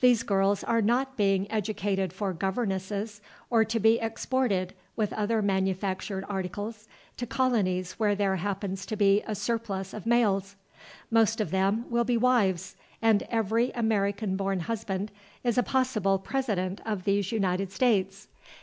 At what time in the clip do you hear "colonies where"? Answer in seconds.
7.26-8.14